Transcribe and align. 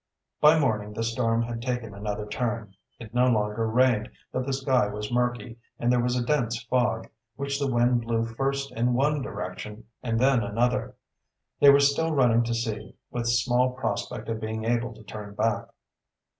By 0.39 0.57
morning 0.57 0.93
the 0.93 1.03
storm 1.03 1.43
had 1.43 1.61
taken 1.61 1.93
another 1.93 2.25
turn. 2.25 2.73
It 2.97 3.13
no 3.13 3.27
longer 3.27 3.67
rained, 3.69 4.09
but 4.31 4.47
the 4.47 4.51
sky 4.53 4.87
was 4.87 5.11
murky, 5.11 5.59
and 5.77 5.91
there 5.91 6.01
was 6.01 6.15
a 6.17 6.25
dense 6.25 6.59
fog, 6.63 7.07
which 7.35 7.59
the 7.59 7.71
wind 7.71 8.01
blew 8.01 8.25
first 8.25 8.71
in 8.71 8.95
one 8.95 9.21
direction, 9.21 9.83
and 10.01 10.19
then 10.19 10.41
another. 10.41 10.95
They 11.59 11.69
were 11.69 11.79
still 11.79 12.15
running 12.15 12.41
to 12.45 12.53
sea, 12.55 12.95
with 13.11 13.27
small 13.29 13.73
prospect 13.73 14.27
of 14.27 14.41
being 14.41 14.65
able 14.65 14.91
to 14.95 15.03
turn 15.03 15.35
back. 15.35 15.67